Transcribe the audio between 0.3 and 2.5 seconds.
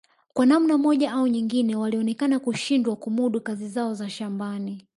kwa namna moja au nyingine walionekana